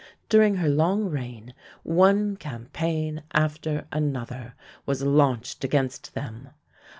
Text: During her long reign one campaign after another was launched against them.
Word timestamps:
During 0.29 0.55
her 0.55 0.67
long 0.67 1.11
reign 1.11 1.53
one 1.83 2.35
campaign 2.35 3.21
after 3.33 3.85
another 3.91 4.55
was 4.87 5.03
launched 5.03 5.63
against 5.63 6.15
them. 6.15 6.49